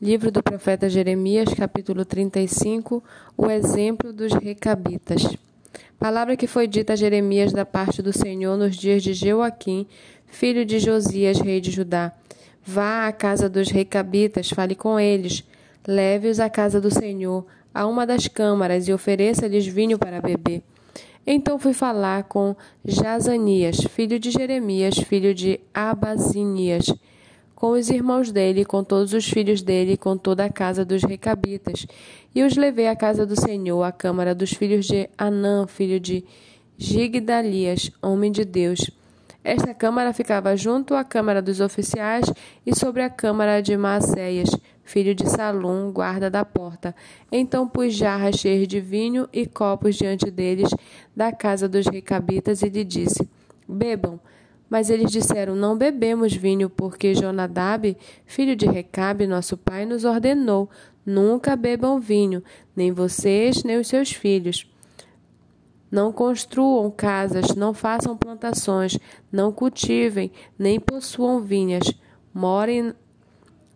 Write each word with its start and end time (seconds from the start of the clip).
Livro 0.00 0.30
do 0.30 0.40
profeta 0.40 0.88
Jeremias, 0.88 1.52
capítulo 1.54 2.04
35, 2.04 3.02
o 3.36 3.50
exemplo 3.50 4.12
dos 4.12 4.32
recabitas. 4.32 5.36
Palavra 5.98 6.36
que 6.36 6.46
foi 6.46 6.68
dita 6.68 6.92
a 6.92 6.96
Jeremias 6.96 7.52
da 7.52 7.66
parte 7.66 8.00
do 8.00 8.12
Senhor 8.12 8.56
nos 8.56 8.76
dias 8.76 9.02
de 9.02 9.12
Joaquim, 9.12 9.88
filho 10.28 10.64
de 10.64 10.78
Josias, 10.78 11.40
rei 11.40 11.60
de 11.60 11.72
Judá. 11.72 12.12
Vá 12.64 13.08
à 13.08 13.12
casa 13.12 13.48
dos 13.48 13.72
recabitas, 13.72 14.50
fale 14.50 14.76
com 14.76 15.00
eles, 15.00 15.42
leve-os 15.84 16.38
à 16.38 16.48
casa 16.48 16.80
do 16.80 16.94
Senhor, 16.94 17.44
a 17.74 17.84
uma 17.84 18.06
das 18.06 18.28
câmaras, 18.28 18.86
e 18.86 18.92
ofereça-lhes 18.92 19.66
vinho 19.66 19.98
para 19.98 20.20
beber. 20.20 20.62
Então 21.26 21.58
fui 21.58 21.72
falar 21.72 22.22
com 22.22 22.54
Jazanias, 22.84 23.78
filho 23.90 24.16
de 24.20 24.30
Jeremias, 24.30 24.96
filho 24.96 25.34
de 25.34 25.58
Abazinias, 25.74 26.86
com 27.58 27.72
os 27.72 27.90
irmãos 27.90 28.30
dele, 28.30 28.64
com 28.64 28.84
todos 28.84 29.12
os 29.12 29.28
filhos 29.28 29.62
dele, 29.62 29.96
com 29.96 30.16
toda 30.16 30.44
a 30.44 30.48
casa 30.48 30.84
dos 30.84 31.02
recabitas. 31.02 31.88
E 32.32 32.44
os 32.44 32.56
levei 32.56 32.86
à 32.86 32.94
casa 32.94 33.26
do 33.26 33.34
Senhor, 33.34 33.82
à 33.82 33.90
câmara 33.90 34.32
dos 34.32 34.52
filhos 34.52 34.86
de 34.86 35.10
Anã, 35.18 35.66
filho 35.66 35.98
de 35.98 36.24
Gigdalias, 36.76 37.90
homem 38.00 38.30
de 38.30 38.44
Deus. 38.44 38.88
Esta 39.42 39.74
câmara 39.74 40.12
ficava 40.12 40.56
junto 40.56 40.94
à 40.94 41.02
câmara 41.02 41.42
dos 41.42 41.58
oficiais 41.58 42.32
e 42.64 42.76
sobre 42.76 43.02
a 43.02 43.10
câmara 43.10 43.60
de 43.60 43.76
Maacéias, 43.76 44.50
filho 44.84 45.12
de 45.12 45.28
Salum, 45.28 45.90
guarda 45.90 46.30
da 46.30 46.44
porta. 46.44 46.94
Então 47.32 47.66
pus 47.66 47.92
jarras 47.92 48.36
cheias 48.36 48.68
de 48.68 48.80
vinho 48.80 49.28
e 49.32 49.46
copos 49.46 49.96
diante 49.96 50.30
deles 50.30 50.70
da 51.16 51.32
casa 51.32 51.68
dos 51.68 51.88
recabitas 51.88 52.62
e 52.62 52.68
lhe 52.68 52.84
disse: 52.84 53.28
Bebam. 53.66 54.20
Mas 54.68 54.90
eles 54.90 55.10
disseram: 55.10 55.54
Não 55.54 55.76
bebemos 55.76 56.34
vinho, 56.34 56.68
porque 56.68 57.14
Jonadab, 57.14 57.96
filho 58.26 58.54
de 58.54 58.66
Recabe, 58.66 59.26
nosso 59.26 59.56
pai, 59.56 59.86
nos 59.86 60.04
ordenou: 60.04 60.68
Nunca 61.04 61.56
bebam 61.56 61.98
vinho, 61.98 62.42
nem 62.76 62.92
vocês, 62.92 63.64
nem 63.64 63.78
os 63.78 63.86
seus 63.86 64.12
filhos. 64.12 64.70
Não 65.90 66.12
construam 66.12 66.90
casas, 66.90 67.54
não 67.54 67.72
façam 67.72 68.14
plantações, 68.14 68.98
não 69.32 69.50
cultivem, 69.50 70.30
nem 70.58 70.78
possuam 70.78 71.40
vinhas. 71.40 71.90
Morem, 72.34 72.92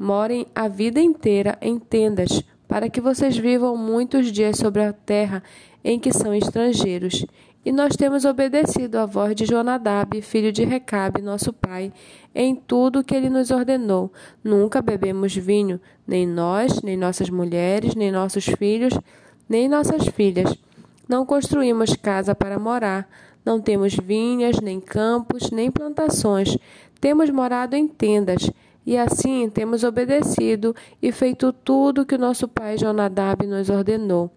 morem 0.00 0.46
a 0.54 0.68
vida 0.68 1.00
inteira 1.00 1.58
em 1.60 1.78
tendas, 1.78 2.42
para 2.66 2.88
que 2.88 3.00
vocês 3.00 3.36
vivam 3.36 3.76
muitos 3.76 4.32
dias 4.32 4.56
sobre 4.56 4.82
a 4.82 4.92
terra 4.92 5.42
em 5.84 6.00
que 6.00 6.10
são 6.10 6.34
estrangeiros. 6.34 7.26
E 7.64 7.72
nós 7.72 7.96
temos 7.96 8.24
obedecido 8.24 8.98
à 8.98 9.06
voz 9.06 9.34
de 9.34 9.44
Jonadab, 9.44 10.20
filho 10.22 10.52
de 10.52 10.64
Recabe, 10.64 11.20
nosso 11.20 11.52
pai, 11.52 11.92
em 12.34 12.54
tudo 12.54 13.00
o 13.00 13.04
que 13.04 13.14
ele 13.14 13.28
nos 13.28 13.50
ordenou. 13.50 14.12
Nunca 14.42 14.80
bebemos 14.80 15.34
vinho, 15.34 15.80
nem 16.06 16.26
nós, 16.26 16.80
nem 16.82 16.96
nossas 16.96 17.28
mulheres, 17.28 17.94
nem 17.94 18.10
nossos 18.10 18.44
filhos, 18.44 18.98
nem 19.48 19.68
nossas 19.68 20.06
filhas. 20.08 20.56
Não 21.08 21.26
construímos 21.26 21.96
casa 21.96 22.34
para 22.34 22.58
morar. 22.58 23.08
Não 23.44 23.60
temos 23.60 23.94
vinhas, 23.94 24.60
nem 24.60 24.78
campos, 24.78 25.50
nem 25.50 25.70
plantações. 25.70 26.56
Temos 27.00 27.30
morado 27.30 27.74
em 27.74 27.88
tendas. 27.88 28.50
E 28.84 28.96
assim 28.96 29.50
temos 29.50 29.84
obedecido 29.84 30.74
e 31.00 31.10
feito 31.12 31.52
tudo 31.52 32.02
o 32.02 32.06
que 32.06 32.14
o 32.14 32.18
nosso 32.18 32.46
pai 32.46 32.78
Jonadab 32.78 33.46
nos 33.46 33.68
ordenou. 33.68 34.30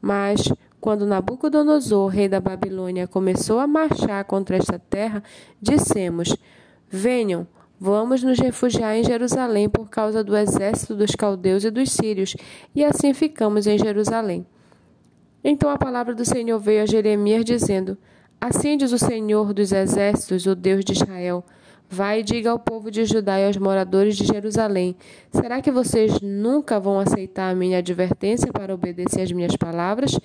Mas 0.00 0.52
quando 0.80 1.06
Nabucodonosor, 1.06 2.08
rei 2.08 2.28
da 2.28 2.40
Babilônia, 2.40 3.06
começou 3.06 3.58
a 3.58 3.66
marchar 3.66 4.24
contra 4.24 4.56
esta 4.56 4.78
terra, 4.78 5.22
dissemos: 5.60 6.36
Venham, 6.88 7.46
vamos 7.78 8.22
nos 8.22 8.38
refugiar 8.38 8.96
em 8.96 9.04
Jerusalém 9.04 9.68
por 9.68 9.88
causa 9.88 10.22
do 10.22 10.36
exército 10.36 10.94
dos 10.94 11.12
caldeus 11.12 11.64
e 11.64 11.70
dos 11.70 11.92
sírios, 11.92 12.36
e 12.74 12.84
assim 12.84 13.12
ficamos 13.12 13.66
em 13.66 13.78
Jerusalém. 13.78 14.46
Então 15.42 15.70
a 15.70 15.78
palavra 15.78 16.14
do 16.14 16.24
Senhor 16.24 16.58
veio 16.58 16.82
a 16.82 16.86
Jeremias, 16.86 17.44
dizendo: 17.44 17.96
Assim 18.40 18.76
diz 18.76 18.92
o 18.92 18.98
Senhor 18.98 19.52
dos 19.52 19.72
exércitos, 19.72 20.46
o 20.46 20.54
Deus 20.54 20.84
de 20.84 20.92
Israel. 20.92 21.44
Vai 21.88 22.20
e 22.20 22.22
diga 22.24 22.50
ao 22.50 22.58
povo 22.58 22.90
de 22.90 23.04
Judá 23.04 23.38
e 23.38 23.46
aos 23.46 23.56
moradores 23.56 24.16
de 24.16 24.24
Jerusalém: 24.24 24.96
Será 25.30 25.62
que 25.62 25.70
vocês 25.70 26.20
nunca 26.20 26.80
vão 26.80 26.98
aceitar 26.98 27.48
a 27.48 27.54
minha 27.54 27.78
advertência 27.78 28.52
para 28.52 28.74
obedecer 28.74 29.22
às 29.22 29.30
minhas 29.30 29.56
palavras? 29.56 30.18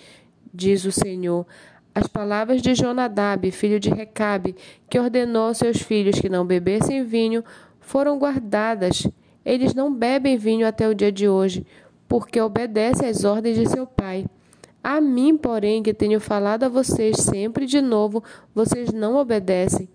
Diz 0.53 0.85
o 0.85 0.91
Senhor, 0.91 1.45
as 1.93 2.07
palavras 2.07 2.61
de 2.61 2.73
Jonadab, 2.73 3.51
filho 3.51 3.79
de 3.79 3.89
Recabe, 3.89 4.55
que 4.89 4.99
ordenou 4.99 5.49
aos 5.49 5.57
seus 5.57 5.81
filhos 5.81 6.19
que 6.19 6.29
não 6.29 6.45
bebessem 6.45 7.03
vinho, 7.03 7.43
foram 7.79 8.17
guardadas. 8.17 9.05
Eles 9.43 9.73
não 9.73 9.93
bebem 9.93 10.37
vinho 10.37 10.65
até 10.65 10.87
o 10.87 10.95
dia 10.95 11.11
de 11.11 11.27
hoje, 11.27 11.65
porque 12.07 12.39
obedecem 12.39 13.09
às 13.09 13.25
ordens 13.25 13.57
de 13.57 13.67
seu 13.67 13.85
pai. 13.85 14.25
A 14.83 15.01
mim, 15.01 15.37
porém, 15.37 15.83
que 15.83 15.93
tenho 15.93 16.19
falado 16.19 16.63
a 16.63 16.69
vocês 16.69 17.17
sempre 17.17 17.65
de 17.65 17.81
novo, 17.81 18.23
vocês 18.55 18.91
não 18.91 19.15
obedecem. 19.15 19.89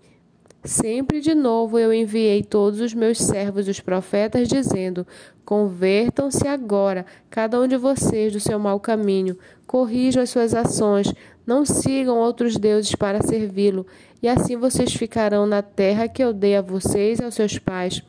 Sempre 0.67 1.21
de 1.21 1.33
novo 1.33 1.79
eu 1.79 1.93
enviei 1.93 2.43
todos 2.43 2.81
os 2.81 2.93
meus 2.93 3.19
servos, 3.19 3.69
os 3.69 3.79
profetas, 3.79 4.49
dizendo: 4.49 5.07
Convertam-se 5.45 6.45
agora, 6.45 7.05
cada 7.29 7.57
um 7.61 7.65
de 7.65 7.77
vocês, 7.77 8.33
do 8.33 8.39
seu 8.41 8.59
mau 8.59 8.77
caminho, 8.77 9.37
corrijam 9.65 10.21
as 10.21 10.29
suas 10.29 10.53
ações, 10.53 11.13
não 11.45 11.63
sigam 11.65 12.17
outros 12.17 12.57
deuses 12.57 12.93
para 12.95 13.21
servi-lo, 13.21 13.87
e 14.21 14.27
assim 14.27 14.57
vocês 14.57 14.93
ficarão 14.93 15.45
na 15.45 15.61
terra 15.61 16.09
que 16.09 16.21
eu 16.21 16.33
dei 16.33 16.57
a 16.57 16.61
vocês 16.61 17.19
e 17.19 17.23
aos 17.23 17.35
seus 17.35 17.57
pais. 17.57 18.03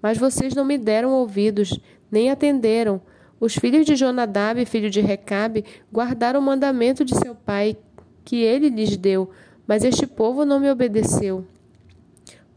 Mas 0.00 0.16
vocês 0.16 0.54
não 0.54 0.64
me 0.64 0.78
deram 0.78 1.12
ouvidos, 1.12 1.78
nem 2.10 2.30
atenderam. 2.30 3.02
Os 3.38 3.54
filhos 3.54 3.84
de 3.84 3.94
Jonadab, 3.94 4.64
filho 4.64 4.88
de 4.88 5.02
Recabe, 5.02 5.62
guardaram 5.92 6.40
o 6.40 6.42
mandamento 6.42 7.04
de 7.04 7.14
seu 7.14 7.34
pai, 7.34 7.76
que 8.24 8.36
ele 8.36 8.70
lhes 8.70 8.96
deu, 8.96 9.28
mas 9.66 9.84
este 9.84 10.06
povo 10.06 10.46
não 10.46 10.58
me 10.58 10.70
obedeceu. 10.70 11.44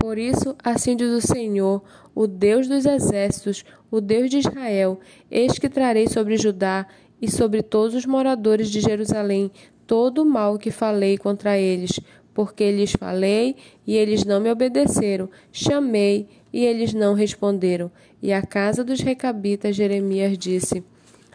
Por 0.02 0.18
isso, 0.18 0.56
assim 0.64 0.96
diz 0.96 1.12
o 1.12 1.22
Senhor, 1.22 1.84
o 2.16 2.26
Deus 2.26 2.68
dos 2.68 2.88
exércitos, 2.88 3.64
o 3.92 4.02
Deus 4.02 4.32
de 4.32 4.40
Israel: 4.40 5.00
Eis 5.30 5.60
que 5.60 5.70
trarei 5.70 6.08
sobre 6.08 6.38
Judá 6.38 6.88
e 7.22 7.30
sobre 7.30 7.62
todos 7.62 7.94
os 7.94 8.08
moradores 8.08 8.72
de 8.72 8.82
Jerusalém 8.82 9.52
todo 9.86 10.24
o 10.24 10.26
mal 10.26 10.58
que 10.58 10.72
falei 10.72 11.18
contra 11.18 11.58
eles, 11.58 12.00
porque 12.34 12.72
lhes 12.72 12.94
falei 12.94 13.56
e 13.86 13.96
eles 13.96 14.24
não 14.24 14.40
me 14.40 14.50
obedeceram, 14.50 15.30
chamei 15.52 16.28
e 16.52 16.66
eles 16.66 16.94
não 16.94 17.14
responderam. 17.14 17.92
E 18.22 18.34
a 18.34 18.42
casa 18.42 18.84
dos 18.84 19.02
recabitas 19.02 19.76
Jeremias 19.76 20.36
disse: 20.38 20.84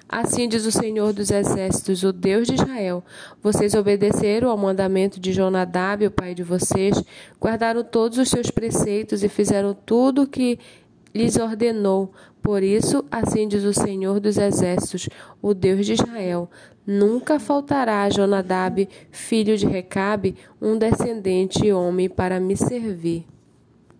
Assim 0.08 0.48
diz 0.48 0.64
o 0.64 0.70
Senhor 0.70 1.12
dos 1.12 1.32
Exércitos, 1.32 2.04
o 2.04 2.12
Deus 2.12 2.46
de 2.46 2.54
Israel: 2.54 3.02
Vocês 3.42 3.74
obedeceram 3.74 4.48
ao 4.48 4.56
mandamento 4.56 5.18
de 5.18 5.32
Jonadab, 5.32 6.06
o 6.06 6.10
pai 6.10 6.32
de 6.32 6.44
vocês, 6.44 7.02
guardaram 7.40 7.82
todos 7.82 8.16
os 8.16 8.28
seus 8.28 8.48
preceitos 8.48 9.24
e 9.24 9.28
fizeram 9.28 9.74
tudo 9.74 10.22
o 10.22 10.26
que 10.26 10.60
lhes 11.12 11.36
ordenou. 11.36 12.12
Por 12.40 12.62
isso, 12.62 13.04
assim 13.10 13.48
diz 13.48 13.64
o 13.64 13.72
Senhor 13.72 14.20
dos 14.20 14.38
Exércitos, 14.38 15.08
o 15.42 15.52
Deus 15.52 15.84
de 15.84 15.94
Israel: 15.94 16.48
Nunca 16.86 17.40
faltará 17.40 18.04
a 18.04 18.10
Jonadab, 18.10 18.88
filho 19.10 19.58
de 19.58 19.66
Recabe, 19.66 20.36
um 20.62 20.78
descendente 20.78 21.72
homem 21.72 22.08
para 22.08 22.38
me 22.38 22.56
servir. 22.56 23.26